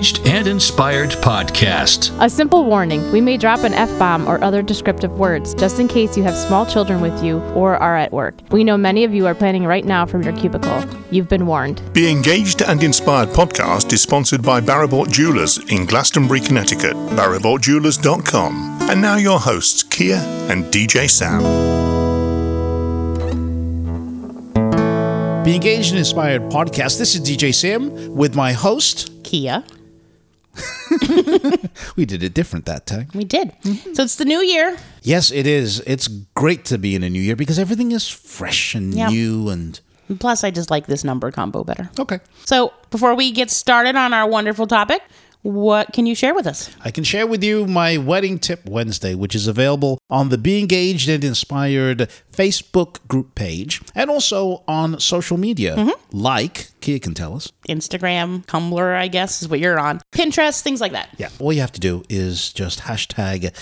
[0.00, 2.18] Be Engaged and Inspired podcast.
[2.24, 5.88] A simple warning we may drop an F bomb or other descriptive words just in
[5.88, 8.34] case you have small children with you or are at work.
[8.50, 10.82] We know many of you are planning right now from your cubicle.
[11.10, 11.82] You've been warned.
[11.92, 16.94] The Engaged and Inspired podcast is sponsored by Baribault Jewelers in Glastonbury, Connecticut.
[16.94, 18.78] BaribaultJewelers.com.
[18.88, 20.16] And now your hosts, Kia
[20.48, 21.42] and DJ Sam.
[25.44, 26.96] Be Engaged and Inspired podcast.
[26.96, 29.10] This is DJ Sam with my host.
[29.24, 29.62] Kia.
[31.96, 33.08] We did it different that time.
[33.14, 33.52] We did.
[33.62, 33.94] Mm-hmm.
[33.94, 34.76] So it's the new year.
[35.02, 35.80] Yes, it is.
[35.86, 39.08] It's great to be in a new year because everything is fresh and Yeah.
[39.08, 39.80] new and
[40.18, 41.88] Plus, I just like this number combo better.
[41.98, 42.18] okay.
[42.44, 45.02] So before we get started on our wonderful topic,
[45.42, 46.68] what can you share with us?
[46.84, 50.58] I can share with you my wedding tip Wednesday, which is available on the Be
[50.58, 56.16] Engaged and Inspired Facebook group page and also on social media, Mm-hmm.
[56.16, 57.52] like Kia can tell us.
[57.68, 60.00] Instagram, Tumblr, I guess is what you're on.
[60.12, 61.08] Pinterest, things like that.
[61.18, 61.28] Yeah.
[61.38, 63.52] All you have to do is just hashtag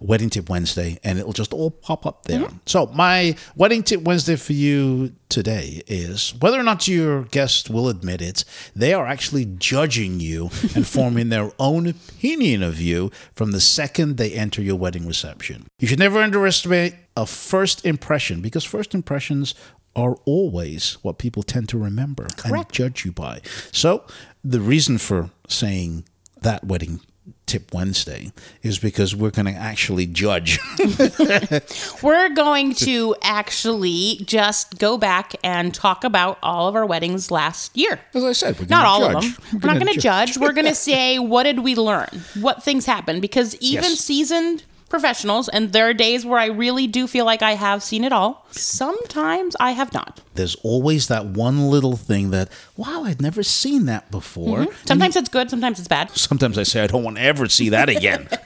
[0.00, 2.48] wedding tip Wednesday and it'll just all pop up there.
[2.66, 7.88] So, my wedding tip Wednesday for you today is whether or not your guest will
[7.88, 13.50] admit it, they are actually judging you and forming their own opinion of you from
[13.52, 15.66] the second they enter your wedding reception.
[15.78, 19.54] You should never underestimate a first impression because first impressions
[19.94, 23.40] are always what people tend to remember and judge you by.
[23.70, 24.04] So,
[24.42, 26.04] the reason for saying
[26.40, 27.00] that wedding
[27.46, 30.58] tip Wednesday is because we're going to actually judge.
[32.02, 37.76] We're going to actually just go back and talk about all of our weddings last
[37.76, 38.00] year.
[38.14, 39.34] As I said, we're Not all of them.
[39.52, 40.36] We're, not going to judge.
[40.38, 42.08] We're going to say, what did we learn?
[42.40, 43.22] What things happened?
[43.22, 43.98] Because even Yes.
[43.98, 48.04] seasoned professionals, and there are days where I really do feel like I have seen
[48.04, 50.20] it all, sometimes I have not.
[50.34, 54.60] There's always that one little thing that, wow, I'd never seen that before.
[54.60, 54.86] Mm-hmm.
[54.86, 56.10] Sometimes it's good, sometimes it's bad.
[56.12, 58.28] Sometimes I say, I don't want to ever see that again.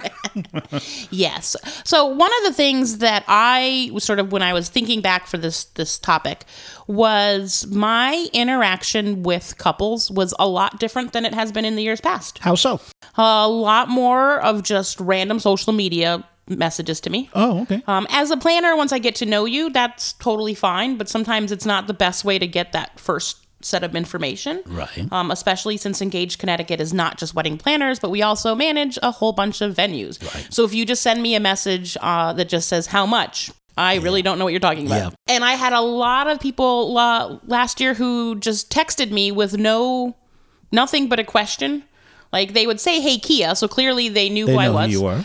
[1.10, 1.56] Yes.
[1.84, 5.26] So one of the things that I was sort of when I was thinking back
[5.26, 6.44] for this this topic
[6.86, 11.82] was my interaction with couples was a lot different than it has been in the
[11.82, 12.38] years past.
[12.38, 12.80] How so?
[13.16, 17.30] A lot more of just random social media messages to me.
[17.34, 17.82] Oh, okay.
[17.86, 20.96] Um, as a planner, once I get to know you, that's totally fine.
[20.96, 24.60] But sometimes it's not the best way to get that first set of information.
[24.66, 25.10] Right.
[25.12, 29.10] Um, especially since Engaged Connecticut is not just wedding planners, but we also manage a
[29.10, 30.20] whole bunch of venues.
[30.34, 30.52] Right.
[30.52, 33.96] So if you just send me a message uh, that just says how much, I
[33.96, 35.12] really don't know what you're talking about.
[35.12, 35.34] Yeah.
[35.34, 39.56] And I had a lot of people uh, last year who just texted me with
[39.56, 40.16] no,
[40.72, 41.84] nothing but a question.
[42.32, 45.00] Like they would say, "Hey Kia," so clearly they knew They who I was who
[45.00, 45.24] you are.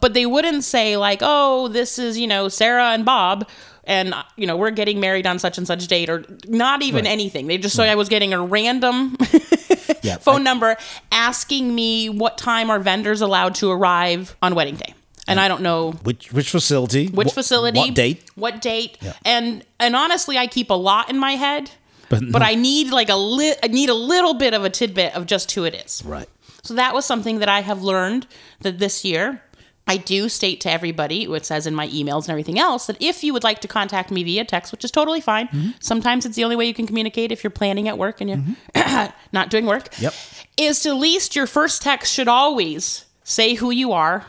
[0.00, 3.48] But they wouldn't say like, "Oh, this is you know Sarah and Bob."
[3.84, 7.48] And you know we're getting married on such and such date, or not even anything.
[7.48, 9.16] They just so I was getting a random
[10.02, 10.16] Yeah.
[10.20, 10.76] phone number
[11.10, 14.94] asking me what time are vendors allowed to arrive on wedding day,
[15.26, 17.08] and I don't know Which which facility?
[17.08, 18.22] which Wh- facility, What date?
[18.36, 21.70] what date, and and honestly, I keep a lot in my head,
[22.08, 24.70] But but no- I need like a lit, I need a little bit of a
[24.70, 26.02] tidbit of just who it is.
[26.04, 26.28] Right.
[26.62, 28.28] So that was something that I have learned
[28.60, 29.42] that this year
[29.86, 33.24] I do state to everybody, it says in my emails and everything else, that if
[33.24, 35.70] you would like to contact me via text, which is totally fine, Mm-hmm.
[35.80, 38.42] sometimes it's the only way you can communicate if you're planning at work and you're
[39.32, 40.14] not doing work, Yep.
[40.56, 44.24] is to at least your first text should always say who you are,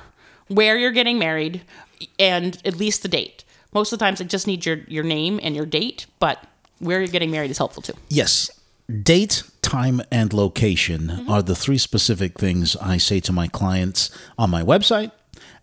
[0.47, 1.62] where you're getting married,
[2.20, 3.44] and at least the date.
[3.74, 6.44] Most of the times I just need your, your name and your date, but
[6.80, 7.94] where you're getting married is helpful too.
[8.09, 8.50] Yes.
[9.03, 11.30] Date, time, and location Mm-hmm.
[11.31, 15.12] are the three specific things I say to my clients on my website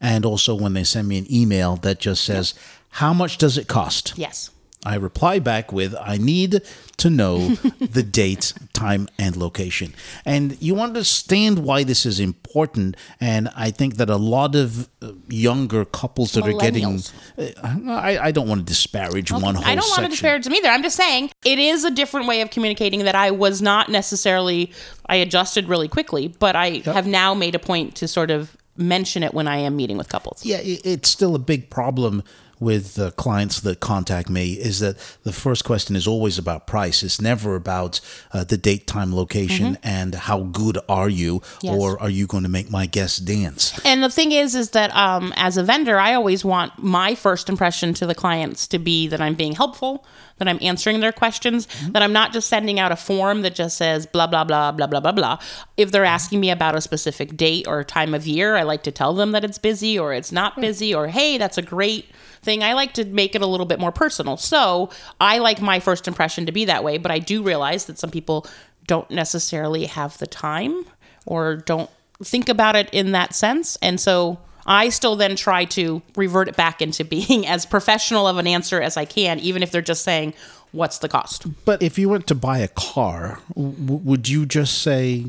[0.01, 2.55] and also when they send me an email that just says,
[2.91, 4.15] How much does it cost?
[4.17, 4.51] Yes.
[4.85, 6.63] I reply back with, I need
[6.97, 7.49] to know
[7.81, 9.95] the date, time, and location.
[10.25, 12.97] And you understand why this is important.
[13.21, 17.03] And I think that a lot of uh, younger couples that are getting,
[17.37, 20.55] uh, I, I don't want to disparage one whole I don't want to disparage them
[20.55, 20.69] either.
[20.69, 24.73] I'm just saying it is a different way of communicating that I was not necessarily.
[25.07, 29.23] I adjusted really quickly, but I have now made a point to sort of mention
[29.23, 30.45] it when I am meeting with couples.
[30.45, 32.23] Yeah, it's still a big problem
[32.61, 37.03] with the clients that contact me is that the first question is always about price.
[37.03, 38.01] It's never about
[38.33, 41.67] uh, the date, time, location, and how good are you, Mm-hmm.
[41.67, 41.79] Yes.
[41.81, 43.79] or are you going to make my guests dance?
[43.85, 47.49] And the thing is, is that um, as a vendor, I always want my first
[47.49, 50.05] impression to the clients to be that I'm being helpful,
[50.39, 53.77] that I'm answering their questions, that I'm not just sending out a form that just
[53.77, 55.39] says blah, blah, blah, blah, blah, blah, blah.
[55.77, 58.93] If they're asking me about a specific date or time of year, I like to
[58.93, 62.07] tell them that it's busy or it's not busy or, hey, that's a great
[62.43, 62.63] thing.
[62.63, 64.37] I like to make it a little bit more personal.
[64.37, 64.91] So
[65.21, 68.11] I like my first impression to be that way, but I do realize that some
[68.11, 68.47] people
[68.87, 70.85] don't necessarily have the time
[71.27, 71.91] or don't
[72.23, 73.77] think about it in that sense.
[73.83, 78.39] And so I still then try to revert it back into being as professional of
[78.39, 80.35] an answer as I can, even if they're just saying,
[80.73, 81.47] What's the cost?
[81.65, 85.27] But if you went to buy a car, w- would you just say,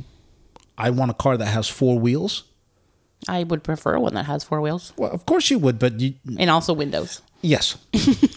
[0.77, 2.43] I want a car that has four wheels?
[3.27, 6.13] I would prefer one that has four wheels Well, of course you would, but you,
[6.39, 7.21] and also windows.
[7.41, 7.77] yes,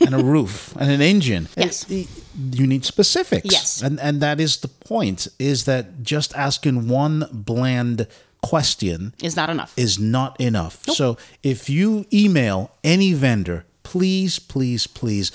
[0.01, 1.49] and a roof and an engine.
[1.57, 1.89] Yes.
[1.91, 2.09] It-
[2.51, 3.47] you need specifics.
[3.53, 3.81] Yes.
[3.81, 5.29] and and that is the point.
[5.39, 8.09] Is that just asking one bland
[8.43, 9.73] question Is not enough.
[9.77, 10.83] is not enough.
[10.91, 15.31] So if you email any vendor, please, please, please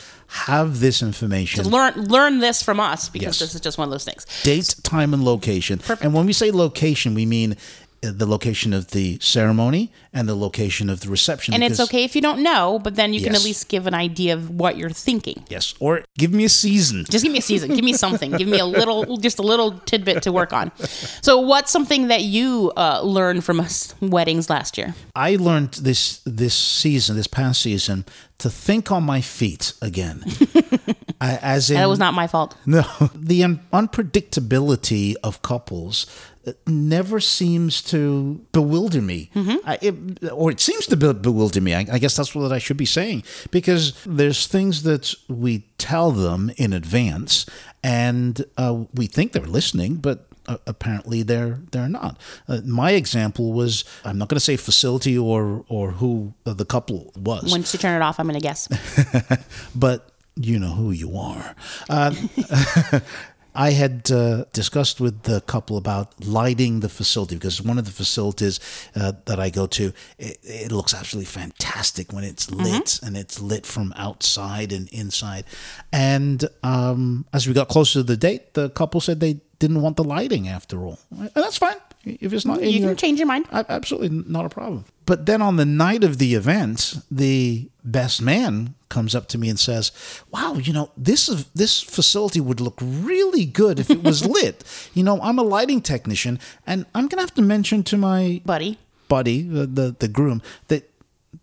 [0.46, 1.64] have this information.
[1.70, 3.40] learn learn this from us because Yes.
[3.40, 4.26] this is just one of those things.
[4.44, 5.80] date, time, and location.
[5.80, 6.04] Perfect.
[6.04, 7.56] And when we say location, we mean
[8.02, 11.54] the location of the ceremony and the location of the reception.
[11.54, 13.94] And it's okay if you don't know, but then you can at least give an
[13.94, 15.44] idea of what you're thinking.
[15.50, 17.06] Yes, or give me a season.
[17.10, 17.74] Just give me a season.
[17.74, 18.32] give me something.
[18.32, 20.72] Give me a little, just a little tidbit to work on.
[21.22, 24.96] So, what's something that you uh, learned from us weddings last year?
[25.16, 28.06] I learned this this season, this past season,
[28.40, 30.24] to think on my feet again.
[31.22, 32.56] I, as in, That was not my fault.
[32.66, 32.84] No,
[33.14, 36.06] the un- unpredictability of couples
[36.48, 39.30] uh, never seems to bewilder me,
[39.66, 41.74] I, it, or it seems to be- bewilder me.
[41.74, 46.12] I, I guess that's what I should be saying because there's things that we tell
[46.12, 47.46] them in advance,
[47.84, 50.26] and uh, we think they're listening, but.
[50.50, 52.18] Uh, apparently they're they're not.
[52.48, 57.12] Uh, my example was I'm not going to say facility or or who the couple
[57.16, 58.68] was, Once you turn it off, I'm going to guess.
[59.76, 61.56] but you know who you are.
[61.88, 62.16] Uh,
[63.56, 67.92] I had uh, discussed with the couple about lighting the facility because one of the
[67.92, 68.60] facilities
[68.96, 73.42] uh, that I go to, it, it looks absolutely fantastic when it's lit and it's
[73.42, 75.46] lit from outside and inside.
[75.92, 79.96] And um, as we got closer to the date, the couple said they didn't want
[79.98, 81.76] the lighting after all, and that's fine
[82.06, 82.62] if it's not.
[82.64, 83.46] You your- can change your mind.
[83.52, 84.86] Absolutely not a problem.
[85.06, 89.50] But then on the night of the event, the best man comes up to me
[89.50, 89.92] and says,
[90.32, 94.64] "Wow, you know this is, this facility would look really good if it was lit.
[94.94, 98.78] You know, I'm a lighting technician, and I'm gonna have to mention to my Buddy,
[99.08, 100.90] buddy, the the, the groom, that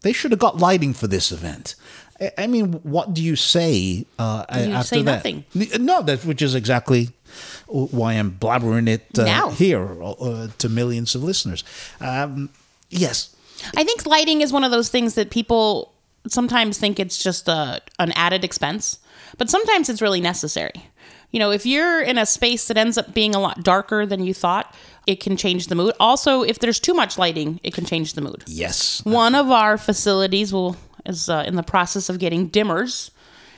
[0.02, 1.74] they should have got lighting for this event."
[2.18, 5.16] I- I mean, what do you say uh, You after say that?
[5.16, 5.44] nothing.
[5.80, 7.10] No, that which is exactly
[7.66, 11.64] why I'm blabbering it uh, here uh, to millions of listeners.
[12.00, 12.50] Um,
[12.90, 13.34] yes,
[13.76, 15.92] I think lighting is one of those things that people
[16.28, 18.98] sometimes think it's just a, an added expense,
[19.38, 20.72] but sometimes it's really necessary.
[21.30, 24.24] You know, if you're in a space that ends up being a lot darker than
[24.24, 24.74] you thought,
[25.06, 25.94] it can change the mood.
[26.00, 28.44] Also, if there's too much lighting, it can change the mood.
[28.46, 29.04] yes.
[29.04, 33.10] One of our facilities will is uh, in the process of getting dimmers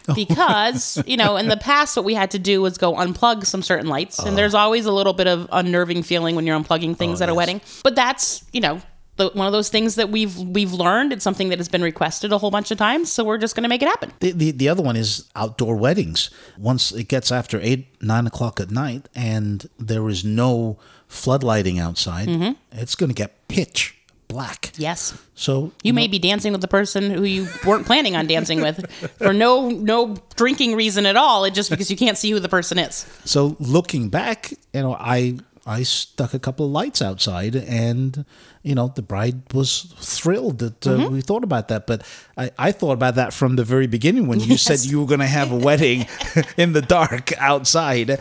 [0.15, 3.63] because you know in the past what we had to do was go unplug some
[3.63, 4.19] certain lights.
[4.19, 4.59] And there's oh.
[4.59, 7.61] always a little bit of unnerving feeling when you're unplugging things oh, at a wedding.
[7.83, 8.81] But that's you know
[9.19, 11.13] the, one of those things that we've we've learned.
[11.13, 13.13] It's something that has been requested a whole bunch of times.
[13.13, 14.13] So we're just going to make it happen.
[14.21, 16.31] The, the the other one is outdoor weddings.
[16.57, 20.79] Once it gets after eight nine o'clock at night and there is no
[21.09, 22.53] floodlighting outside, mm-hmm.
[22.73, 23.98] it's going to get pitch
[24.29, 24.73] black.
[24.77, 28.61] yes So you may be dancing with the person who you weren't planning on dancing
[28.61, 32.39] with for no no drinking reason at all it just because you can't see who
[32.41, 37.03] the person is so looking back, you know, I I stuck a couple of lights
[37.03, 38.25] outside, and
[38.63, 41.13] you know the bride was thrilled that uh, Mm-hmm.
[41.13, 41.87] we thought about that.
[41.87, 42.03] But
[42.39, 45.21] I, I thought about that from the very beginning when you said you were going
[45.21, 46.07] to have a wedding
[46.57, 48.19] in the dark outside.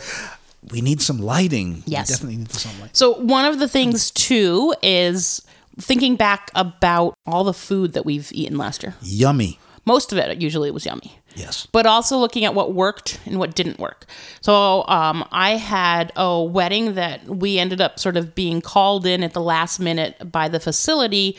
[0.74, 1.84] We need some lighting.
[1.86, 2.10] Yes.
[2.10, 2.98] we definitely need some light.
[2.98, 5.42] So one of the things too is
[5.80, 8.96] thinking back about all the food that we've eaten last year.
[9.02, 9.60] Yummy.
[9.86, 11.18] Most of it usually was yummy.
[11.34, 11.66] Yes.
[11.72, 14.06] But also looking at what worked and what didn't work.
[14.42, 19.24] So um, I had a wedding that we ended up sort of being called in
[19.24, 21.38] at the last minute by the facility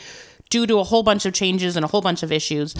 [0.49, 2.73] due to a whole bunch of changes and a whole bunch of issues.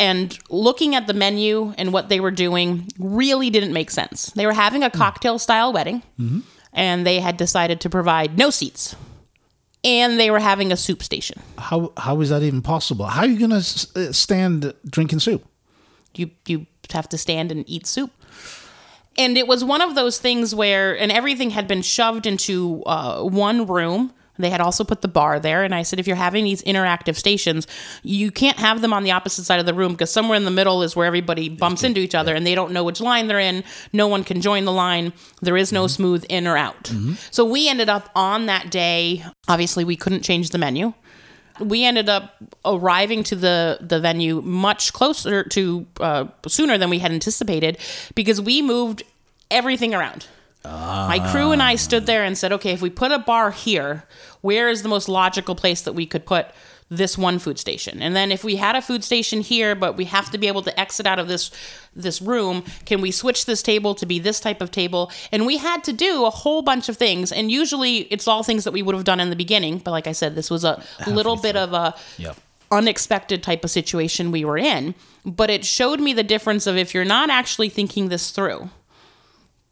[0.00, 4.26] And looking at the menu and what they were doing really didn't make sense.
[4.32, 6.02] They were having a cocktail style wedding
[6.72, 8.96] and they had decided to provide no seats.
[9.84, 11.42] And they were having a soup station.
[11.58, 13.06] How how is that even possible?
[13.06, 15.44] How are you going to stand drinking soup?
[16.14, 18.10] you you have to stand and eat soup
[19.16, 23.22] and it was one of those things where and everything had been shoved into uh,
[23.22, 26.44] one room they had also put the bar there and i said if you're having
[26.44, 27.66] these interactive stations
[28.02, 30.50] you can't have them on the opposite side of the room because somewhere in the
[30.50, 33.38] middle is where everybody bumps into each other and they don't know which line they're
[33.38, 33.62] in.
[33.92, 35.12] No one can join the line.
[35.40, 36.92] There is no smooth in or out.
[37.30, 40.94] So we ended up on that day obviously we couldn't change the menu.
[41.60, 46.98] We ended up arriving to the the venue much closer to uh, sooner than we
[46.98, 47.78] had anticipated
[48.14, 49.02] because we moved
[49.50, 50.26] everything around.
[50.64, 54.04] My crew and I stood there and said, okay, if we put a bar here,
[54.42, 56.46] where is the most logical place that we could put
[56.88, 58.00] this one food station?
[58.02, 60.62] And then if we had a food station here, but we have to be able
[60.62, 61.50] to exit out of this
[61.94, 65.10] this room, can we switch this table to be this type of table?
[65.30, 67.32] And we had to do a whole bunch of things.
[67.32, 69.78] And usually it's all things that we would have done in the beginning.
[69.78, 72.36] But like I said, this was a little bit of a Yep.
[72.70, 76.94] unexpected type of situation we were in, but it showed me the difference of if
[76.94, 78.70] you're not actually thinking this through.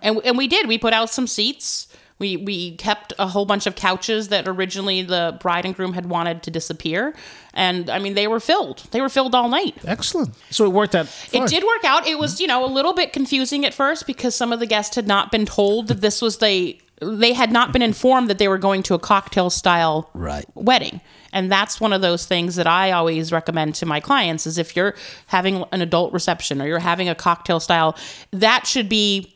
[0.02, 0.66] And, and we did.
[0.68, 1.88] We put out some seats.
[2.18, 6.06] We, we kept a whole bunch of couches that originally the bride and groom had
[6.06, 7.14] wanted to disappear.
[7.54, 8.86] And I mean, they were filled.
[8.90, 9.74] They were filled all night.
[9.86, 10.34] Excellent.
[10.50, 11.06] So it worked out.
[11.08, 11.44] fine.
[11.44, 12.06] It did work out.
[12.06, 14.96] It was, you know, a little bit confusing at first because some of the guests
[14.96, 18.46] had not been told that this was the they had not been informed that they
[18.48, 20.44] were going to a cocktail style Right.
[20.54, 21.00] wedding.
[21.32, 24.76] And that's one of those things that I always recommend to my clients is if
[24.76, 24.94] you're
[25.28, 27.96] having an adult reception or you're having a cocktail style,
[28.32, 29.34] that should be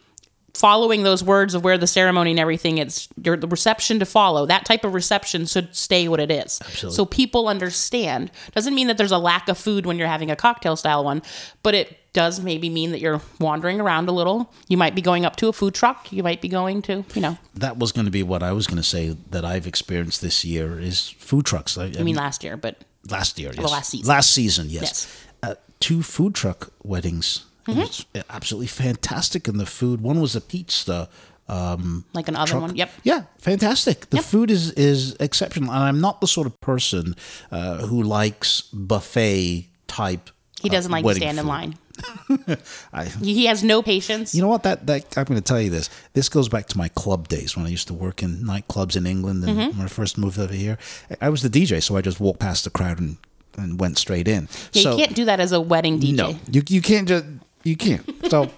[0.54, 4.46] following those words of where the ceremony and everything it's your the reception to follow
[4.46, 8.96] that type of reception should stay what it is so people understand doesn't mean that
[8.96, 11.23] there's a lack of food when you're having a cocktail style one
[11.62, 15.25] but it does maybe mean that you're wandering around a little you might be going
[15.25, 18.04] up to a food truck you might be going to you know that was going
[18.04, 21.44] to be what I was going to say that I've experienced this year is food
[21.44, 21.76] trucks.
[21.76, 23.70] I, i mean last year but last year, yes.
[23.70, 24.08] last season.
[24.08, 24.82] Last season, yes.
[24.82, 25.25] Yes.
[25.42, 27.44] Uh, two food truck weddings.
[27.68, 30.00] It was absolutely fantastic, and the food.
[30.00, 31.09] One was a pizza.
[31.47, 32.62] Um, like an oven truck.
[32.62, 34.09] one yep Yeah, fantastic.
[34.09, 34.25] The Yep.
[34.25, 37.14] food is is exceptional, and I'm not the sort of person
[37.52, 40.30] uh, who likes buffet type.
[40.62, 41.75] he doesn't uh, like stand in line
[42.92, 44.62] I, he has no patience you know what?
[44.62, 45.90] That that I'm going to tell you this.
[46.14, 49.06] This goes back to my club days when I used to work in nightclubs in
[49.06, 49.78] England, and Mm-hmm.
[49.78, 50.78] when I first moved over here,
[51.21, 53.16] I was the DJ, so I just walked past the crowd and
[53.56, 54.49] and went straight in.
[54.73, 57.25] yeah, so, you can't do that as a wedding dj No, you you can't just
[57.64, 58.04] you can't.
[58.30, 58.50] So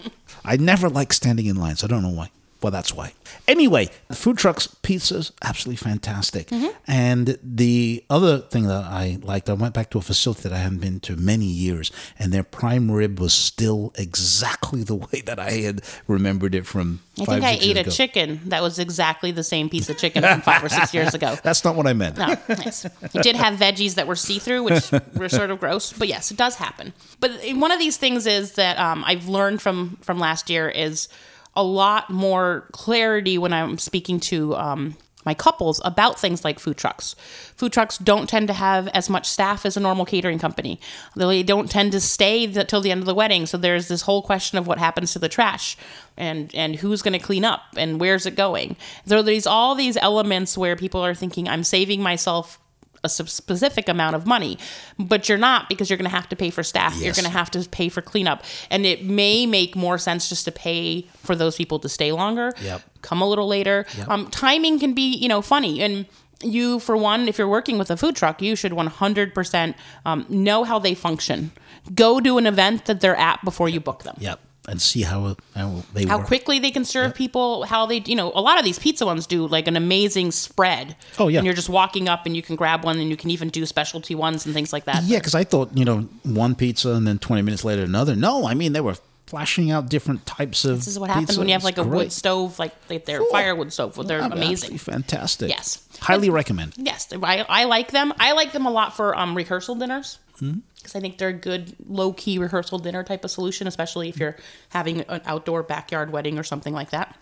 [0.44, 1.82] I never like standing in lines.
[1.82, 2.30] I don't know why.
[2.62, 3.12] Well, that's why.
[3.46, 6.48] Anyway, food trucks, pizzas, absolutely fantastic.
[6.48, 6.68] Mm-hmm.
[6.86, 10.58] And the other thing that I liked, I went back to a facility that I
[10.58, 15.38] hadn't been to many years, and their prime rib was still exactly the way that
[15.38, 17.00] I had remembered it from.
[17.20, 17.90] I think I ate a ago.
[17.90, 21.36] chicken that was exactly the same piece of chicken from five or six years ago.
[21.42, 22.18] That's not what I meant.
[22.18, 22.84] No, yes.
[22.84, 25.92] It did have veggies that were see through, which were sort of gross.
[25.92, 26.92] But yes, it does happen.
[27.20, 31.08] But one of these things is that um, I've learned from from last year is
[31.56, 34.96] a lot more clarity when I'm speaking to um,
[35.26, 37.16] my couples about things like food trucks.
[37.56, 40.78] Food trucks don't tend to have as much staff as a normal catering company.
[41.16, 43.44] They don't tend to stay th- till the end of the wedding.
[43.46, 45.76] So there's this whole question of what happens to the trash
[46.16, 48.76] and and who's going to clean up and where's it going.
[49.04, 52.60] There are these all these elements where people are thinking I'm saving myself
[53.06, 54.58] a specific amount of money,
[54.98, 56.96] but you're not because you're going to have to pay for staff.
[56.96, 60.44] You're going to have to pay for cleanup, and it may make more sense just
[60.44, 62.52] to pay for those people to stay longer.
[62.62, 62.82] Yep.
[63.02, 63.86] Come a little later.
[64.08, 66.06] Um, timing can be you know funny and.
[66.42, 70.64] You, for one, if you're working with a food truck, you should 100% um, know
[70.64, 71.50] how they function.
[71.94, 74.38] Go to an event that they're at before you book them Yep.
[74.68, 76.26] And see how how they how work.
[76.26, 79.26] quickly they can serve people, how they, you know, a lot of these pizza ones
[79.26, 80.96] do like an amazing spread.
[81.20, 81.38] Oh, yeah.
[81.38, 83.64] And you're just walking up and you can grab one and you can even do
[83.64, 85.04] specialty ones and things like that.
[85.04, 88.16] Yeah, because I thought you know one pizza and then twenty minutes later another.
[88.16, 88.96] No, I mean they were
[89.26, 90.78] flashing out different types of.
[90.78, 93.94] This is what happens when you have like a wood stove, like their firewood stove.
[94.06, 94.78] They're amazing.
[94.78, 95.50] Fantastic.
[95.50, 95.86] Yes.
[96.00, 96.74] highly recommend.
[96.76, 98.12] Yes, I, I like them.
[98.18, 101.74] I like them a lot for um, rehearsal dinners because I think they're a good
[101.88, 104.36] low key rehearsal dinner type of solution, especially if you're
[104.70, 107.16] having an outdoor backyard wedding or something like that.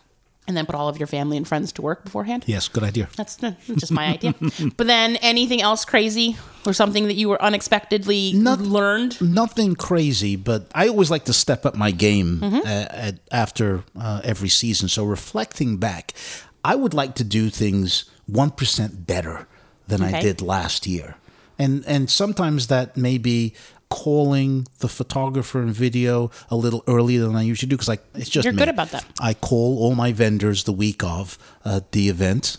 [0.47, 2.45] And then put all of your family and friends to work beforehand.
[2.47, 3.09] Yes, good idea.
[3.17, 3.37] That's
[3.77, 4.35] just my idea.
[4.77, 6.37] But then anything else crazy
[6.67, 9.21] or something that you were unexpectedly learned?
[9.23, 12.57] Nothing crazy, but I always like to step up my game Mm-hmm.
[12.67, 14.89] uh, at, after uh, every season.
[14.89, 16.13] So reflecting back,
[16.63, 19.47] I would like to do things one percent better
[19.89, 21.17] than I did last year,
[21.59, 23.53] and and sometimes that may be
[23.89, 28.29] calling the photographer and video a little earlier than I usually do because like it's
[28.31, 28.59] just You're me.
[28.59, 29.05] good about that.
[29.21, 32.57] I call all my vendors the week of uh, the event.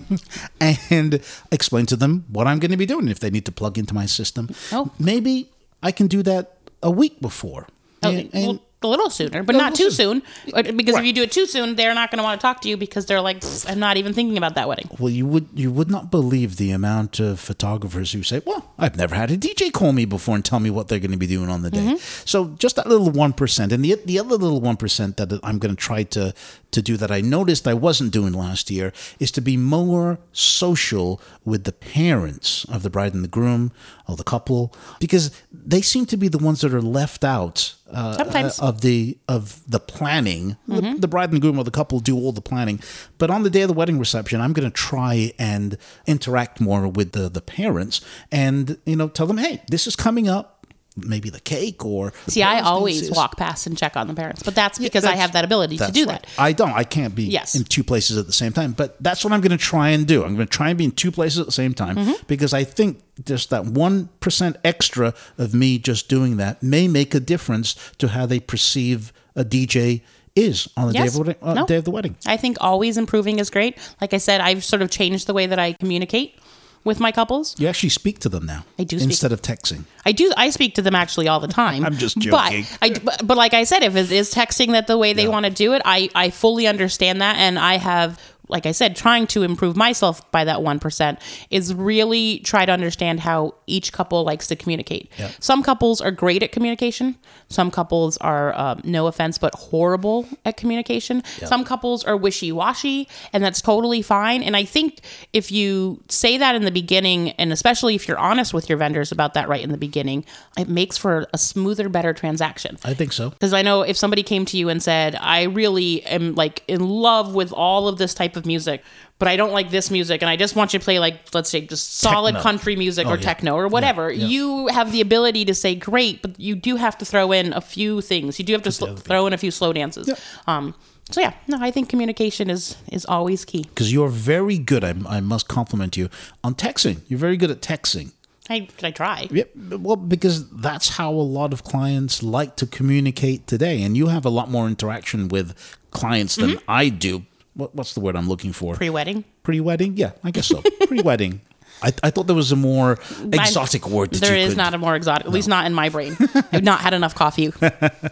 [0.60, 1.20] and
[1.52, 3.94] explain to them what I'm going to be doing if they need to plug into
[3.94, 4.48] my system.
[4.72, 4.90] Oh.
[4.98, 5.50] Maybe
[5.82, 7.66] I can do that a week before.
[8.02, 10.22] Oh, And- and- well, a little sooner, but not too soon.
[10.54, 11.00] Uh, Because Right.
[11.02, 12.76] if you do it too soon, they're not going to want to talk to you
[12.78, 14.88] because they're like, I'm not even thinking about that wedding.
[14.98, 18.96] well, you would you would not believe the amount of photographers who say, "Well, I've
[18.96, 21.26] never had a DJ call me before and tell me what they're going to be
[21.26, 21.96] doing on the day." Mm-hmm.
[22.24, 25.58] So just that little one percent, and the the other little one percent that I'm
[25.58, 26.32] going to try to
[26.72, 31.20] to do that I noticed I wasn't doing last year is to be more social
[31.44, 33.72] with the parents of the bride and the groom
[34.08, 38.16] or the couple because they seem to be the ones that are left out uh,
[38.16, 38.58] Sometimes.
[38.60, 40.56] of the of the planning.
[40.68, 42.78] The, the bride and the groom or the couple do all the planning,
[43.18, 46.86] but on the day of the wedding reception, I'm going to try and interact more
[46.86, 48.00] with the the parents
[48.30, 50.59] and you know tell them, hey, this is coming up.
[51.06, 53.16] Maybe the cake or the See, I always pieces.
[53.16, 55.78] walk past and check on the parents, but that's Yeah, because I have that ability
[55.78, 56.22] to do right.
[56.22, 56.26] that.
[56.38, 56.72] I don't.
[56.72, 57.54] I can't be Yes.
[57.54, 58.72] in two places at the same time.
[58.72, 60.24] But that's what I'm going to try and do.
[60.24, 62.12] I'm going to try and be in two places at the same time Mm-hmm.
[62.26, 67.14] because I think just that one percent extra of me just doing that may make
[67.14, 70.02] a difference to how they perceive a DJ
[70.36, 71.66] is on the day of, wedding, uh, No.
[71.66, 72.16] day of the wedding.
[72.24, 73.76] I think always improving is great.
[74.00, 76.38] Like I said, I've sort of changed the way that I communicate
[76.84, 77.54] with my couples.
[77.58, 78.64] You actually speak to them now.
[78.78, 79.84] I do speak- instead of texting.
[80.06, 80.32] I do.
[80.36, 81.84] I speak to them actually all the time.
[81.86, 82.64] I'm just joking.
[82.70, 85.28] But, I, but, but like I said, if it is texting that the way they
[85.28, 87.36] want to do it, I, I fully understand that.
[87.36, 88.18] And I have,
[88.50, 91.18] like I said, trying to improve myself by that 1%
[91.50, 95.10] is really try to understand how each couple likes to communicate.
[95.38, 97.16] Some couples are great at communication.
[97.48, 101.22] Some couples are, um, no offense, but horrible at communication.
[101.46, 104.42] Some couples are wishy washy, and that's totally fine.
[104.42, 105.00] And I think
[105.32, 109.12] if you say that in the beginning, and especially if you're honest with your vendors
[109.12, 110.24] about that right in the beginning,
[110.58, 112.78] it makes for a smoother, better transaction.
[112.84, 113.30] I think so.
[113.30, 116.88] Because I know if somebody came to you and said, I really am like in
[116.88, 118.82] love with all of this type of music,
[119.18, 121.50] but I don't like this music, and I just want you to play like, let's
[121.50, 122.42] say, just solid Techno.
[122.42, 123.22] country music Oh, or yeah.
[123.22, 124.26] techno or whatever, yeah.
[124.26, 127.60] you have the ability to say, great, but you do have to throw in a
[127.60, 128.38] few things.
[128.38, 130.08] You do have to sl- throw in a few slow dances.
[130.46, 130.74] Um,
[131.10, 133.62] so yeah, no, I think communication is is always key.
[133.64, 136.08] Because you're very good, I, I must compliment you,
[136.44, 137.00] on texting.
[137.08, 138.12] You're very good at texting.
[138.48, 139.28] I, I try.
[139.30, 139.50] Yep.
[139.78, 144.24] Well, because that's how a lot of clients like to communicate today, and you have
[144.24, 145.54] a lot more interaction with
[145.92, 146.70] clients than Mm-hmm.
[146.70, 147.22] I do.
[147.54, 148.74] What, what's the word I'm looking for?
[148.74, 149.24] Pre-wedding.
[149.42, 149.96] Pre-wedding?
[149.96, 150.62] Yeah, I guess so.
[150.86, 151.40] Pre-wedding.
[151.82, 152.98] I, I thought there was a more
[153.32, 154.10] exotic word.
[154.10, 156.16] There is could, not a more exotic, at least not in my brain.
[156.52, 157.52] I've not had enough coffee.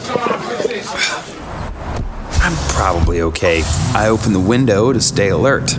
[2.45, 3.63] I'm probably okay.
[3.95, 5.75] I open the window to stay alert.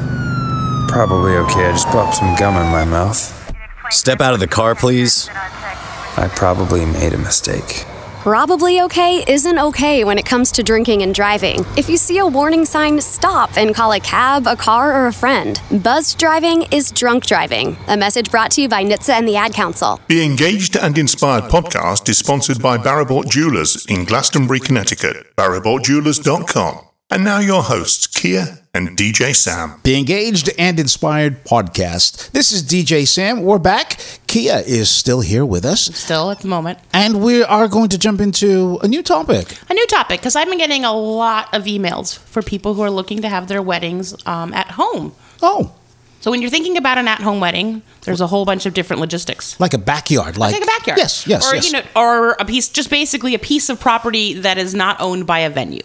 [0.93, 1.65] Probably okay.
[1.65, 3.17] I just popped some gum in my mouth.
[3.89, 5.27] Step out of the car, please.
[5.27, 7.85] I probably made a mistake.
[8.19, 11.65] Probably okay isn't okay when it comes to drinking and driving.
[11.75, 15.13] If you see a warning sign, stop and call a cab, a car, or a
[15.13, 15.59] friend.
[15.81, 17.75] Buzzed driving is drunk driving.
[17.87, 19.99] A message brought to you by NHTSA and the Ad Council.
[20.09, 25.35] The Engaged and Inspired podcast is sponsored by Baribault Jewelers in Glastonbury, Connecticut.
[25.37, 26.87] BaribaultJewelers.com.
[27.09, 29.79] And now your hosts, Kia and DJ Sam.
[29.83, 32.31] The Engaged and Inspired podcast.
[32.31, 33.43] This is DJ Sam.
[33.43, 33.99] We're back.
[34.25, 35.81] Kia is still here with us.
[35.95, 36.79] Still at the moment.
[36.91, 39.59] And we are going to jump into a new topic.
[39.69, 42.89] A new topic, because I've been getting a lot of emails for people who are
[42.89, 45.13] looking to have their weddings um, at home.
[45.43, 45.75] Oh.
[46.21, 49.59] So when you're thinking about an at-home wedding, there's a whole bunch of different logistics.
[49.59, 50.97] Like a backyard, like, like a backyard.
[50.97, 51.67] Yes, yes, or yes.
[51.67, 55.27] you know, or a piece, just basically a piece of property that is not owned
[55.27, 55.83] by a venue.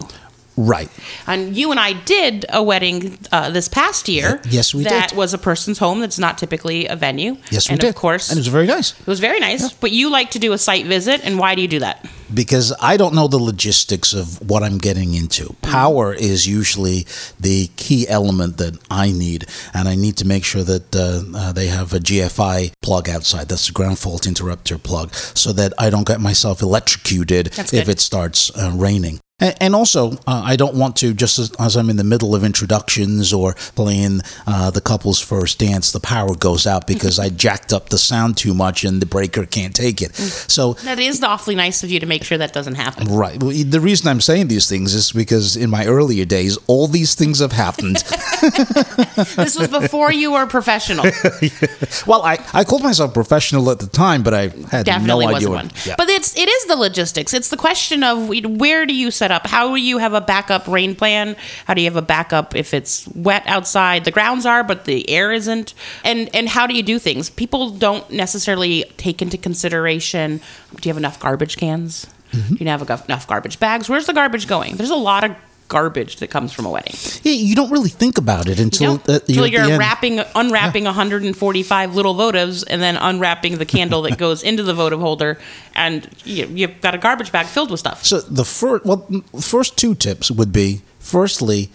[0.59, 0.91] Right.
[1.29, 4.41] And you and I did a wedding uh, this past year.
[4.49, 5.11] Yes, we that did.
[5.11, 6.01] That was a person's home.
[6.01, 7.37] That's not typically a venue.
[7.51, 7.89] Yes, we and did.
[7.91, 8.99] Of course, And it was very nice.
[8.99, 9.73] it was very nice.
[9.73, 12.05] But you like to do a site visit, and why do you do that?
[12.33, 15.55] because I don't know the logistics of what I'm getting into.
[15.63, 17.07] Power is usually
[17.39, 21.53] the key element that I need, and I need to make sure that uh, uh,
[21.53, 23.49] they have a GFI plug outside.
[23.49, 28.01] That's a ground fault interrupter plug, so that I don't get myself electrocuted if it
[28.01, 29.21] starts uh, raining.
[29.41, 32.43] And, also, uh, I don't want to just as, as I'm in the middle of
[32.43, 37.73] introductions or playing uh, the couple's first dance, the power goes out because I jacked
[37.73, 40.17] up the sound too much and the breaker can't take it.
[40.17, 43.07] So That is awfully nice of you to make sure that doesn't happen.
[43.07, 43.41] Right.
[43.41, 47.15] Well, the reason I'm saying these things is because in my earlier days, all these
[47.15, 47.97] things have happened.
[49.37, 51.05] this was before you were professional.
[52.09, 55.49] well, I, I called myself professional at the time, but I had Definitely no idea
[55.49, 55.65] wasn't what.
[55.65, 55.71] one.
[55.87, 55.95] Yeah.
[55.97, 57.33] But it's it is the logistics.
[57.33, 59.47] It's the question of where do you set up?
[59.47, 61.37] How do you have a backup rain plan?
[61.67, 64.05] How do you have a backup if it's wet outside?
[64.05, 65.75] The grounds are, but the air isn't.
[66.05, 67.31] And and how do you do things?
[67.31, 70.41] People don't necessarily take into consideration.
[70.77, 72.07] Do you have enough garbage cans?
[72.33, 72.55] Mm-hmm.
[72.55, 73.89] Do you have enough garbage bags?
[73.89, 74.77] Where's the garbage going?
[74.77, 75.35] There's a lot of
[75.69, 76.95] garbage that comes from a wedding.
[77.23, 80.85] Yeah, you don't really think about it until, you uh, until you're, you're wrapping, unwrapping
[80.85, 85.39] 145 little votives, and then unwrapping the candle that goes into the votive holder,
[85.75, 88.05] and you, you've got a garbage bag filled with stuff.
[88.05, 89.07] So the first, well,
[89.41, 91.71] first two tips would be: firstly,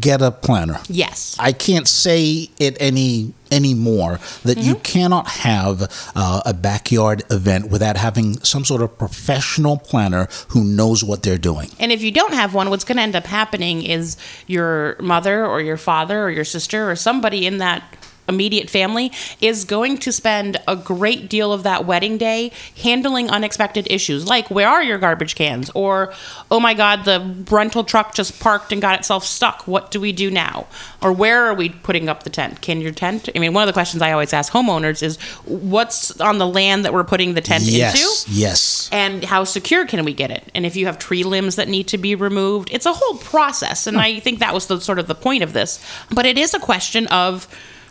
[0.00, 0.80] get a planner.
[0.88, 1.36] Yes.
[1.38, 4.82] I can't say it any anymore that you Mm-hmm.
[4.82, 11.02] cannot have uh, a backyard event without having some sort of professional planner who knows
[11.02, 11.70] what they're doing.
[11.78, 15.46] And if you don't have one, what's going to end up happening is your mother
[15.46, 17.96] or your father or your sister or somebody in that
[18.28, 19.10] immediate family
[19.40, 24.50] is going to spend a great deal of that wedding day handling unexpected issues like
[24.50, 25.70] where are your garbage cans?
[25.74, 26.12] Or
[26.50, 29.66] oh my god the rental truck just parked and got itself stuck.
[29.66, 30.66] What do we do now?
[31.02, 32.60] Or where are we putting up the tent?
[32.60, 36.20] Can your tent i mean one of the questions i always ask homeowners is what's
[36.20, 38.38] on the land that we're putting the tent yes, into?
[38.38, 38.88] yes.
[38.92, 40.50] and how secure can we get it?
[40.54, 43.86] And if you have tree limbs that need to be removed it's a whole process.
[43.86, 45.84] And i think that was the sort of the point of this.
[46.10, 47.48] But it is a question of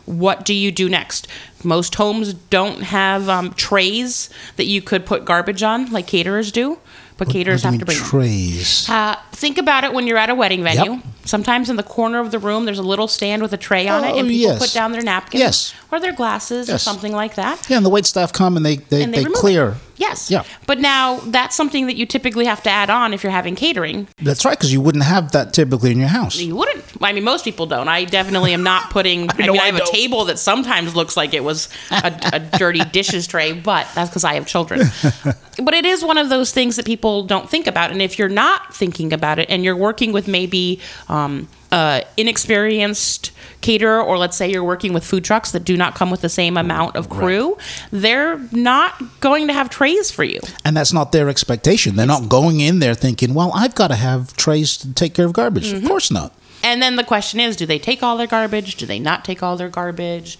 [0.07, 1.27] what do you do next
[1.63, 6.77] most homes don't have um, trays that you could put garbage on like caterers do
[7.17, 8.87] but caterers What have to bring trays.
[8.87, 10.91] Uh, think about it when you're at a wedding venue.
[10.93, 11.03] Yep.
[11.25, 14.03] Sometimes in the corner of the room, there's a little stand with a tray on
[14.03, 14.59] it, Oh, and people yes.
[14.59, 15.73] put down their napkins Yes.
[15.91, 17.67] or their glasses or something like that.
[17.69, 19.75] Yeah, and the wait staff come and they they, And they they, clear.
[19.97, 20.29] Yes.
[20.29, 20.43] Yeah.
[20.67, 24.07] But now that's something that you typically have to add on if you're having catering.
[24.21, 26.37] That's right, because you wouldn't have that typically in your house.
[26.37, 26.85] You wouldn't.
[27.01, 27.87] I mean, most people don't.
[27.87, 29.29] I definitely am not putting.
[29.31, 29.91] I, mean, I I have a don't.
[29.93, 34.23] table that sometimes looks like it was a, a dirty dishes tray, but that's because
[34.23, 34.81] I have children.
[35.63, 37.91] but it is one of those things that people don't think about.
[37.91, 43.31] And if you're not thinking about it, and you're working with maybe um, uh, inexperienced
[43.61, 46.29] caterer, or let's say you're working with food trucks that do not come with the
[46.29, 47.57] same amount of crew,
[47.91, 50.39] they're not going to have trays for you.
[50.63, 51.95] And that's not their expectation.
[51.95, 55.25] They're not going in there thinking, well, I've got to have trays to take care
[55.25, 55.67] of garbage.
[55.67, 55.83] Mm-hmm.
[55.83, 56.33] Of course not.
[56.63, 58.75] And then the question is, do they take all their garbage?
[58.75, 60.37] Do they not take all their garbage?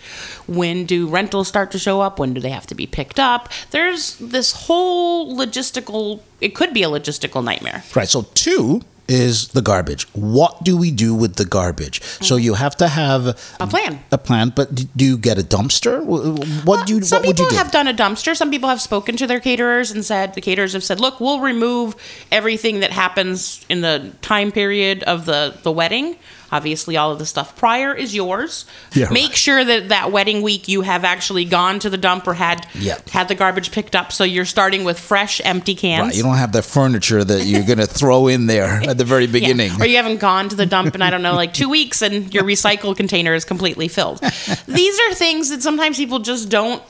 [0.47, 2.19] When do rentals start to show up?
[2.19, 3.49] When do they have to be picked up?
[3.71, 7.83] There's this whole logistical, it could be a logistical nightmare.
[7.95, 8.09] Right.
[8.09, 10.03] So, two, is the garbage.
[10.13, 12.01] What do we do with the garbage?
[12.21, 13.63] So you have to have Mm-hmm.
[13.63, 14.03] A plan.
[14.11, 16.01] A plan, but do you get a dumpster?
[16.03, 17.01] Wh- What do you?
[17.01, 17.55] Some what would people do?
[17.55, 18.35] have done a dumpster.
[18.35, 21.39] Some people have spoken to their caterers and said the caterers have said, "Look, we'll
[21.39, 21.95] remove
[22.31, 26.15] everything that happens in the time period of the the wedding.
[26.51, 28.65] Obviously, all of the stuff prior is yours.
[28.93, 32.33] Yeah, Make sure that that wedding week you have actually gone to the dump or
[32.33, 33.09] had Yep.
[33.09, 36.07] had the garbage picked up, so you're starting with fresh, empty cans.
[36.07, 39.03] Right, you don't have the furniture that you're going to throw in there at the
[39.05, 39.31] very Yeah.
[39.31, 39.71] beginning.
[39.81, 42.33] Or you haven't gone to the dump in, I don't know, like two weeks and
[42.33, 44.19] your recycle container is completely filled.
[44.67, 46.81] These are things that sometimes people just don't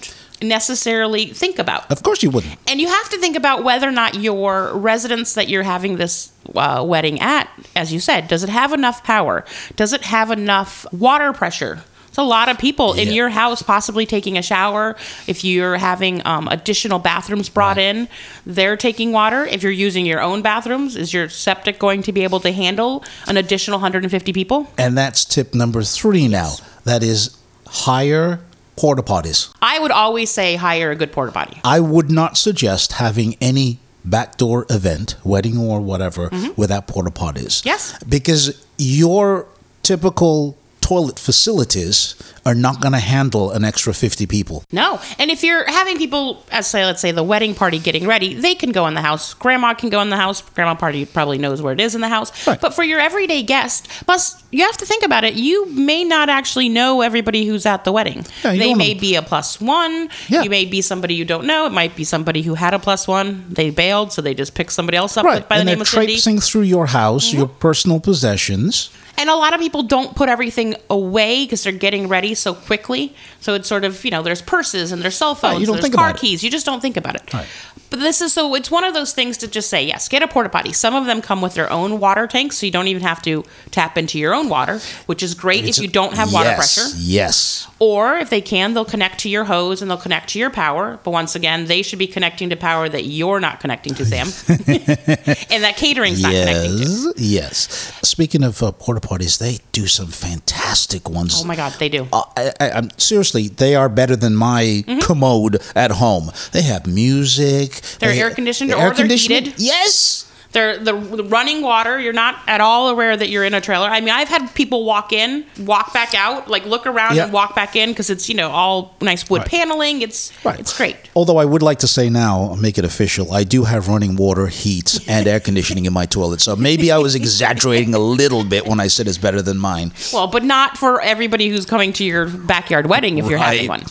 [0.41, 1.89] necessarily think about.
[1.91, 2.58] Of course, you wouldn't.
[2.67, 6.32] And you have to think about whether or not your residence that you're having this
[6.56, 9.45] uh, wedding at, as you said, does it have enough power?
[9.76, 11.84] Does it have enough water pressure?
[12.17, 14.95] It's a lot of people in your house possibly taking a shower.
[15.28, 18.10] If you're having um, additional bathrooms brought in,
[18.43, 19.45] they're taking water.
[19.45, 23.04] If you're using your own bathrooms, is your septic going to be able to handle
[23.28, 24.67] an additional 150 people?
[24.80, 26.54] And that's tip number three now.
[26.86, 28.39] That is hire
[28.78, 29.54] porta potties.
[29.62, 31.60] I would always say hire a good porta potty.
[31.63, 37.60] I would not suggest having any backdoor event, wedding or whatever, without porta potties.
[37.60, 37.68] Mm-hmm.
[37.68, 38.04] Yes.
[38.04, 39.48] Because your
[39.84, 42.16] typical toilet facilities
[42.48, 44.64] are not going to handle an extra 50 people.
[44.72, 45.02] No.
[45.20, 48.56] And if you're having people, as say, let's say the wedding party getting ready, they
[48.56, 49.34] can go in the house.
[49.34, 50.42] Grandma can go in the house.
[50.42, 52.32] Grandma party probably knows where it is in the house.
[52.46, 55.34] But for your everyday guest, plus you have to think about it.
[55.34, 58.26] You may not actually know everybody who's at the wedding.
[58.44, 60.10] Yeah, they may be a plus one.
[60.30, 60.44] Yeah.
[60.44, 61.66] You may be somebody you don't know.
[61.66, 63.46] It might be somebody who had a plus one.
[63.50, 65.48] They bailed, so they just picked somebody else up Right.
[65.48, 66.14] by the and name they're of Cindy.
[66.14, 67.40] traipsing through your house, mm-hmm.
[67.40, 68.90] your personal possessions.
[69.20, 73.15] And a lot of people don't put everything away because they're getting ready so quickly.
[73.39, 75.76] So it's sort of, you know, there's purses and there's cell phones, Right, you don't
[75.76, 76.21] there's think car about it.
[76.21, 76.43] keys.
[76.43, 77.34] You just don't think about it.
[77.34, 77.47] Right.
[77.89, 80.28] But this is so it's one of those things to just say, yes, get a
[80.28, 80.73] porta potty.
[80.73, 83.45] Some of them come with their own water tanks, so you don't even have to
[83.71, 86.95] tap into your own water, which is great if you don't have water yes, pressure.
[86.97, 87.67] Yes.
[87.80, 91.00] Or if they can, they'll connect to your hose and they'll connect to your power.
[91.04, 94.28] But once again, they should be connecting to power that you're not connecting to, Sam.
[94.47, 97.13] and that catering's not connecting to.
[97.15, 98.00] Yes, yes.
[98.04, 101.41] Speaking of uh, porta potties, they do some fantastic ones.
[101.41, 102.08] Oh my God, they do.
[102.12, 105.00] Uh, I, I, I'm seriously, they are better than my Mm-hmm.
[105.00, 106.32] commode at home.
[106.52, 107.82] They have music.
[108.00, 109.48] They're they- air conditioned they're or air they're conditioned.
[109.48, 109.60] heated.
[109.62, 110.24] Yes.
[110.54, 112.00] They're the, the running water.
[112.00, 113.88] You're not at all aware that you're in a trailer.
[113.88, 117.26] I mean, I've had people walk in, walk back out, like look around Yeah.
[117.26, 119.50] and walk back in because it's you know all nice wood Right.
[119.50, 120.02] paneling.
[120.02, 120.96] It's it's great.
[121.16, 124.48] Although I would like to say now, make it official, I do have running water,
[124.48, 126.42] heat, and air conditioning in my toilet.
[126.42, 129.92] So maybe I was exaggerating a little bit when I said it's better than mine.
[130.14, 133.84] Well, but not for everybody who's coming to your backyard wedding if you're having one.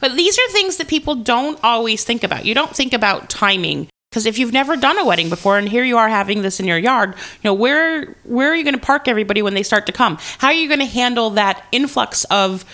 [0.00, 2.44] But these are things that people don't always think about.
[2.46, 5.84] You don't think about timing because if you've never done a wedding before and here
[5.84, 8.80] you are having this in your yard, you know, where where are you going to
[8.80, 10.18] park everybody when they start to come?
[10.38, 12.64] How are you going to handle that influx of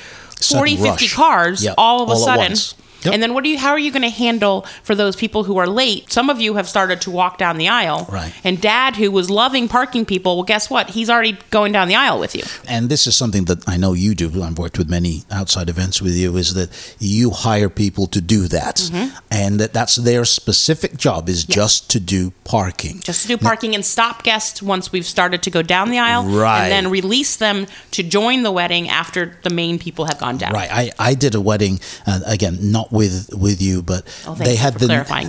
[0.41, 2.86] 40, 50 cars Yep, all of a all at sudden?
[3.07, 3.15] Once.
[3.15, 5.57] And then what do you how are you going to handle for those people who
[5.59, 6.13] are late?
[6.13, 8.07] Some of you have started to walk down the aisle.
[8.11, 8.33] Right.
[8.45, 10.91] And dad who was loving parking people, well guess what?
[10.91, 12.43] He's already going down the aisle with you.
[12.69, 14.27] And this is something that I know you do.
[14.43, 16.37] I've worked with many outside events with you.
[16.37, 19.17] Is that you hire people to do that, Mm-hmm.
[19.31, 23.01] and that that's their specific job is just to do parking.
[23.01, 26.25] just to do parking and stop guests once we've started to go down the aisle
[26.25, 26.63] Right.
[26.65, 30.53] and then release them to join the wedding after the main people have gone down
[30.53, 30.71] Right.
[30.71, 34.75] I, I did a wedding uh, again, not with with you, but Oh, they had
[34.75, 34.87] the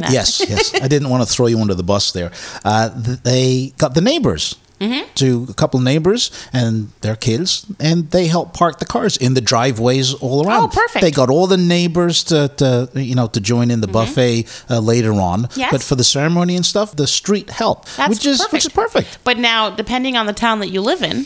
[0.10, 0.74] yes, yes.
[0.82, 2.32] I didn't want to throw you under the bus there.
[2.64, 2.90] Uh,
[3.24, 4.56] they got the neighbors.
[4.80, 5.12] Mm-hmm.
[5.16, 9.34] To a couple of neighbors and their kids, and they helped park the cars in
[9.34, 10.64] the driveways all around.
[10.66, 11.02] Oh, perfect.
[11.02, 14.80] They got all the neighbors to, to you know to join in the buffet uh,
[14.80, 15.40] later on.
[15.46, 15.60] Mm-hmm.
[15.62, 15.72] Yes.
[15.72, 19.18] But for the ceremony and stuff, the street helped, That's which is which is perfect.
[19.24, 21.26] but now depending on the town that you live in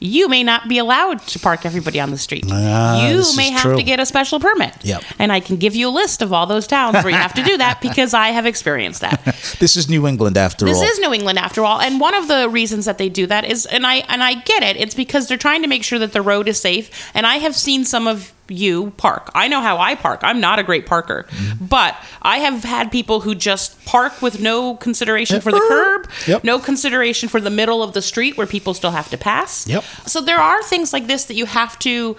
[0.00, 3.62] you may not be allowed to park everybody on the street Ah, you may have
[3.62, 3.76] true.
[3.76, 5.02] to get a special permit Yep.
[5.18, 7.42] and i can give you a list of all those towns where you have to
[7.42, 9.20] do that because i have experienced that
[9.60, 10.80] This is New England after this all.
[10.82, 13.44] This is New England after all, and one of the reasons that they do that
[13.44, 14.76] is, and I and I get it.
[14.76, 17.10] It's because they're trying to make sure that the road is safe.
[17.14, 19.30] And I have seen some of you park.
[19.34, 20.20] I know how I park.
[20.22, 21.66] I'm not a great parker, Mm-hmm.
[21.66, 26.44] but I have had people who just park with no consideration for the curb, Yep.
[26.44, 29.66] no consideration for the middle of the street where people still have to pass.
[29.68, 29.84] Yep.
[30.06, 32.16] So there are things like this that you have to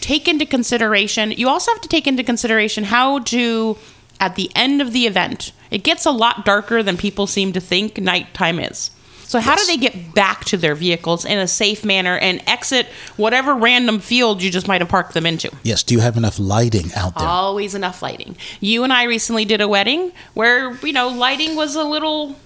[0.00, 1.30] take into consideration.
[1.32, 3.76] You also have to take into consideration how to,
[4.20, 7.60] at the end of the event, it gets a lot darker than people seem to
[7.60, 8.90] think nighttime is.
[9.26, 12.86] So how do they get back to their vehicles in a safe manner and exit
[13.16, 15.50] whatever random field you just might have parked them into?
[15.62, 15.82] Yes.
[15.82, 17.26] Do you have enough lighting out there?
[17.26, 18.36] Always enough lighting.
[18.60, 22.36] You and I recently did a wedding where, you know, lighting was a little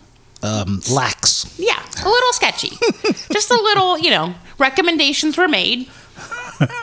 [0.43, 1.53] um, lax.
[1.59, 2.71] Yeah, a little sketchy.
[3.33, 5.89] Just a little, you know, recommendations were made.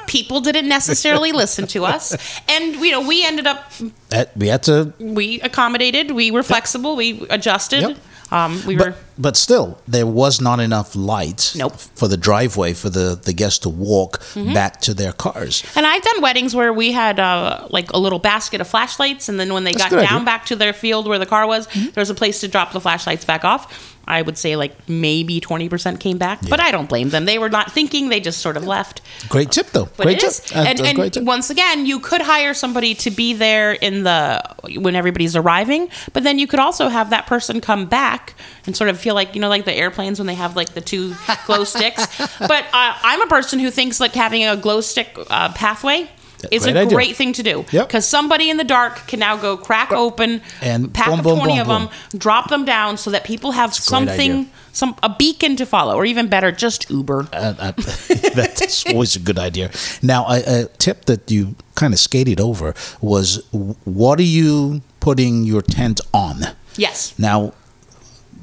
[0.08, 2.16] People didn't necessarily listen to us.
[2.50, 3.72] And, you know, we ended up,
[4.12, 7.82] Uh, we had to, we accommodated, we were flexible, we adjusted.
[7.82, 7.98] Yep.
[8.32, 11.78] Um, we were, but still, there was not enough light Nope.
[11.78, 14.54] for the driveway for the, the guests to walk Mhm.
[14.54, 15.64] back to their cars.
[15.76, 19.40] and I've done weddings where we had uh, like a little basket of flashlights, and
[19.40, 20.16] then when they That's got down idea.
[20.18, 20.26] Mm-hmm.
[20.26, 22.82] back to their field where the car was, there was a place to drop the
[22.82, 23.95] flashlights back off.
[24.08, 27.26] I would say like maybe 20% came back, but I don't blame them.
[27.26, 29.02] They were not thinking, they just sort of left.
[29.30, 29.86] Great tip, though.
[29.98, 30.56] But great tip.
[30.56, 31.24] And and great tip.
[31.24, 34.42] once again, you could hire somebody to be there in the
[34.80, 38.90] when everybody's arriving, but then you could also have that person come back and sort
[38.90, 41.16] of feel like you know, like the airplanes when they have like the two
[41.46, 42.06] glow sticks.
[42.40, 46.10] But uh, I'm a person who thinks like having a glow stick uh, pathway.
[46.52, 46.96] Is Great a idea.
[46.96, 47.88] great thing to do Yep.
[47.88, 51.38] because somebody in the dark can now go crack open And pack boom, of boom,
[51.40, 55.10] 20 boom, of them drop them down so that people have great something some a
[55.10, 57.72] beacon to follow or even better just uber Uh, uh,
[58.36, 59.70] that's always a good idea.
[60.02, 63.42] Now, a, a tip that you kind of skated over was
[63.84, 66.38] what are you putting your tent on?
[66.78, 67.54] yes Now,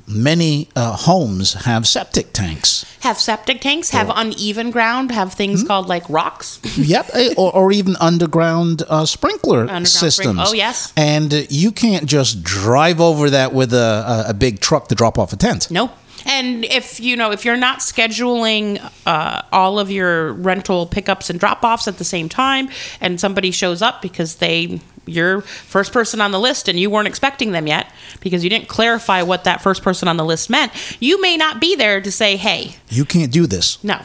[0.07, 2.85] many uh, homes have septic tanks.
[3.01, 5.67] have septic tanks, have uneven ground, have things Hmm?
[5.67, 6.61] called like rocks.
[6.77, 10.39] yep, eh, or, or even underground uh, sprinkler Underground systems.
[10.41, 10.93] sprink- oh, yes.
[10.97, 15.19] and uh, you can't just drive over that with a, a, big truck to drop
[15.19, 15.71] off a tent.
[15.71, 15.91] Nope.
[16.25, 21.41] And if you know if you're not scheduling uh, all of your rental pickups and
[21.41, 22.69] drop offs at the same time,
[23.01, 27.09] and somebody shows up because they you're first person on the list and you weren't
[27.09, 30.73] expecting them yet because you didn't clarify what that first person on the list meant,
[31.01, 33.83] you may not be there to say, "Hey, You can't do this.
[33.83, 34.01] No.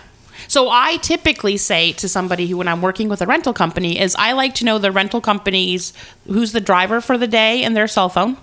[0.47, 4.15] So I typically say to somebody who, when I'm working with a rental company, is
[4.15, 5.91] I like to know the rental company's
[6.25, 8.37] who's the driver for the day and their cell phone.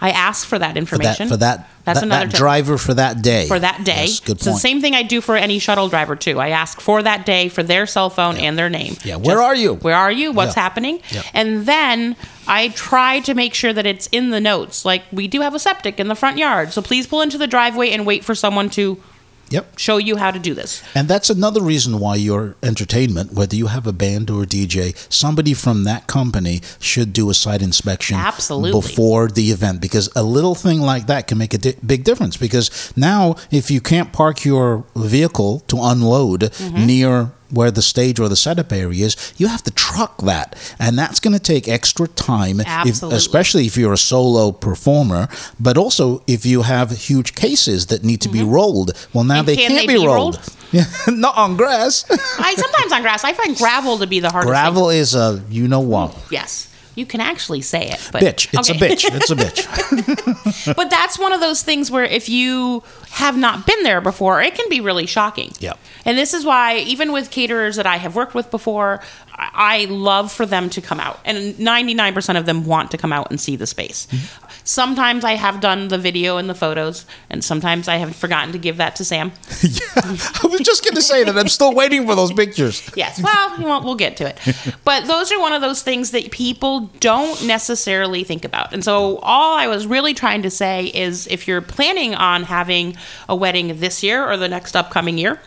[0.00, 1.28] I ask for that For that, information.
[1.28, 3.46] for that, That's that, another that driver for that day.
[3.48, 4.04] for that day.
[4.06, 4.36] Yes, good point.
[4.38, 6.38] It's the same thing I do for any shuttle driver too.
[6.38, 8.96] I ask for that day for their cell phone and their name.
[9.04, 9.74] Yeah, where are you?
[9.74, 10.30] Where are you?
[10.32, 10.62] What's Yeah.
[10.62, 11.00] happening?
[11.10, 11.22] Yeah.
[11.34, 12.14] And then
[12.46, 14.84] I try to make sure that it's in the notes.
[14.84, 17.46] Like we do have a septic in the front yard, so please pull into the
[17.48, 19.02] driveway and wait for someone to
[19.50, 19.78] Yep.
[19.78, 20.82] show you how to do this.
[20.94, 24.94] And that's another reason why your entertainment, whether you have a band or a DJ,
[25.12, 28.72] somebody from that company should do a site inspection Absolutely.
[28.72, 32.36] before the event because a little thing like that can make a di- big difference.
[32.36, 36.18] Because now, if you can't park your vehicle to unload
[36.58, 36.86] Mm-hmm.
[36.86, 40.98] near where the stage or the setup area is, you have to truck that, and
[40.98, 45.28] that's going to take extra time, if, especially if you're a solo performer.
[45.58, 49.38] But also, if you have huge cases that need to be rolled, well, now Mm-hmm.
[49.38, 50.34] And they can can't they be be rolled.
[50.36, 50.54] rolled?
[50.72, 52.04] Yeah, not on grass.
[52.10, 53.24] I sometimes on grass.
[53.24, 54.48] I find gravel to be the hardest.
[54.48, 54.52] thing.
[54.52, 56.14] Gravel is a you know what.
[56.30, 56.67] Yes,
[56.98, 58.08] you can actually say it.
[58.12, 58.48] But, bitch.
[58.58, 58.86] It's Okay.
[58.86, 59.04] a bitch.
[59.10, 60.74] It's a bitch.
[60.76, 64.54] but that's one of those things where if you have not been there before, it
[64.54, 65.52] can be really shocking.
[65.60, 65.78] Yep.
[66.04, 69.00] And this is why, even with caterers that I have worked with before,
[69.32, 71.20] I I love for them to come out.
[71.24, 74.06] And 99% of them want to come out and see the space.
[74.10, 74.47] Mm-hmm.
[74.68, 78.58] Sometimes I have done the video and the photos, and sometimes I have forgotten to
[78.58, 79.32] give that to Sam.
[79.62, 82.82] yeah, I was just going to say that I'm still waiting for those pictures.
[82.98, 84.38] Yes, well, know, we'll get to it.
[84.84, 88.74] But those are one of those things that people don't necessarily think about.
[88.74, 92.96] And so, all I was really trying to say is if you're planning on having
[93.26, 95.40] a wedding this year or the next upcoming year,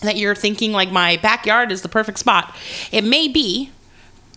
[0.00, 2.56] that you're thinking like my backyard is the perfect spot,
[2.90, 3.72] it may be.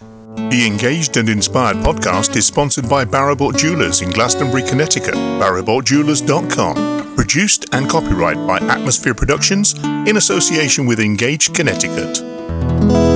[0.51, 5.15] The Engaged and Inspired podcast is sponsored by Baribault Jewelers in Glastonbury, Connecticut.
[5.15, 7.17] BaribaultJewelers.com.
[7.17, 9.75] Produced and copyright by Atmosphere Productions
[10.07, 13.08] in association with Engaged Connecticut.